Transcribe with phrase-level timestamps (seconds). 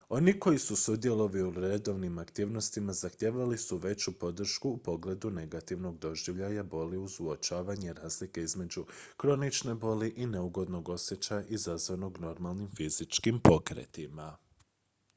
[0.09, 6.63] oni koji su sudjelovali u redovnim aktivnostima zahtijevali su veću podršku u pogledu negativnog doživljaja
[6.63, 8.85] boli uz uočavanje razlike između
[9.17, 14.37] kronične boli i neugodnog osjećaja izazvanog normalnim fizičkim pokretima